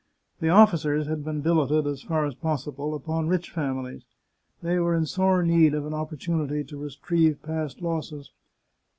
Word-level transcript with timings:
The 0.39 0.49
officers 0.49 1.05
had 1.05 1.23
been 1.23 1.41
billeted, 1.41 1.85
as 1.85 2.01
far 2.01 2.25
as 2.25 2.33
possible, 2.33 2.95
upon 2.95 3.27
rich 3.27 3.51
families. 3.51 4.03
They 4.63 4.79
were 4.79 4.95
in 4.95 5.05
sore 5.05 5.43
need 5.43 5.75
of 5.75 5.85
an 5.85 5.93
opportu 5.93 6.29
nity 6.43 6.67
to 6.69 6.77
retrieve 6.77 7.43
past 7.43 7.83
losses. 7.83 8.31